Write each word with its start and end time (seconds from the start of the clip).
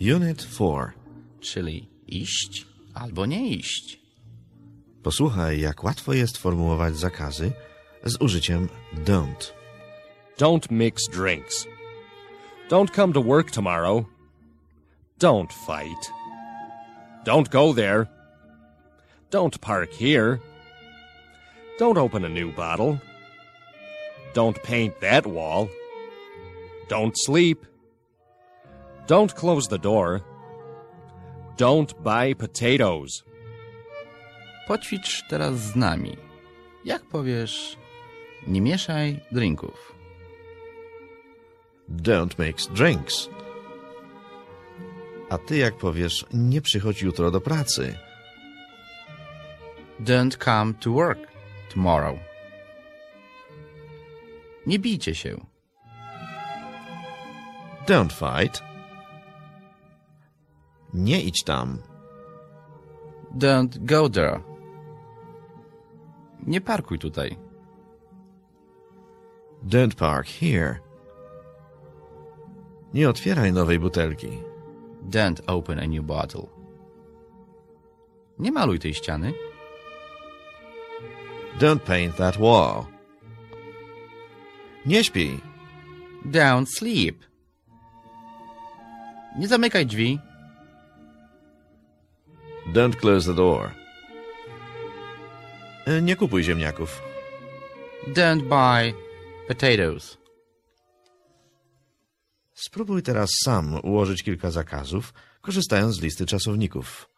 Unit 0.00 0.38
4. 0.38 0.92
czyli 1.40 1.88
iść 2.08 2.66
albo 2.94 3.26
nie 3.26 3.48
iść. 3.48 4.00
Posłuchaj, 5.02 5.60
jak 5.60 5.84
łatwo 5.84 6.12
jest 6.12 6.38
formułować 6.38 6.96
zakazy 6.96 7.52
z 8.04 8.16
użyciem 8.20 8.68
don't. 9.04 9.52
Don't 10.38 10.70
mix 10.70 11.08
drinks. 11.08 11.66
Don't 12.70 12.90
come 12.94 13.12
to 13.12 13.22
work 13.22 13.50
tomorrow. 13.50 14.04
Don't 15.18 15.52
fight. 15.52 16.10
Don't 17.24 17.48
go 17.48 17.74
there. 17.74 18.06
Don't 19.30 19.60
park 19.60 19.92
here. 19.92 20.38
Don't 21.78 21.98
open 21.98 22.24
a 22.24 22.28
new 22.28 22.52
bottle. 22.56 22.98
Don't 24.34 24.62
paint 24.62 25.00
that 25.00 25.26
wall. 25.26 25.68
Don't 26.88 27.14
sleep. 27.16 27.58
Don't 29.06 29.34
close 29.34 29.68
the 29.68 29.78
door. 29.78 30.20
Don't 31.56 31.94
buy 32.02 32.34
potatoes. 32.34 33.24
Poćwicz 34.68 35.22
teraz 35.28 35.54
z 35.58 35.76
nami. 35.76 36.16
Jak 36.84 37.02
powiesz, 37.02 37.76
nie 38.46 38.60
mieszaj 38.60 39.20
drinków. 39.32 39.92
Don't 41.88 42.38
mix 42.38 42.66
drinks. 42.68 43.28
A 45.30 45.38
ty 45.38 45.56
jak 45.56 45.76
powiesz, 45.76 46.26
nie 46.32 46.60
przychodź 46.60 47.02
jutro 47.02 47.30
do 47.30 47.40
pracy. 47.40 47.98
Don't 50.00 50.44
come 50.44 50.74
to 50.74 50.90
work 50.90 51.18
tomorrow. 51.74 52.18
Nie 54.66 54.78
bijcie 54.78 55.14
się. 55.14 55.36
Don't 57.86 58.12
fight. 58.12 58.71
Nie 60.92 61.20
idź 61.20 61.44
tam. 61.44 61.78
Don't 63.34 63.84
go 63.84 64.08
there. 64.08 64.40
Nie 66.46 66.60
parkuj 66.60 66.98
tutaj. 66.98 67.36
Don't 69.64 69.94
park 69.94 70.26
here. 70.26 70.78
Nie 72.94 73.08
otwieraj 73.08 73.52
nowej 73.52 73.78
butelki. 73.78 74.42
Don't 75.10 75.40
open 75.46 75.78
a 75.78 75.86
new 75.86 76.04
bottle. 76.04 76.46
Nie 78.38 78.52
maluj 78.52 78.78
tej 78.78 78.94
ściany. 78.94 79.32
Don't 81.58 81.80
paint 81.80 82.16
that 82.16 82.36
wall. 82.36 82.84
Nie 84.86 85.04
śpij. 85.04 85.40
Don't 86.24 86.66
sleep. 86.66 87.24
Nie 89.38 89.48
zamykaj 89.48 89.86
drzwi. 89.86 90.18
Don't 92.72 92.96
close 92.96 93.26
the 93.26 93.34
door. 93.34 93.70
E, 95.86 96.02
Nie 96.02 96.16
kupuj 96.16 96.42
ziemniaków. 96.44 97.02
Don't 98.14 98.42
buy 98.42 98.94
potatoes. 99.48 100.18
Spróbuj 102.54 103.02
teraz 103.02 103.30
sam 103.44 103.80
ułożyć 103.82 104.22
kilka 104.22 104.50
zakazów, 104.50 105.12
korzystając 105.40 105.96
z 105.96 106.00
listy 106.00 106.26
czasowników. 106.26 107.08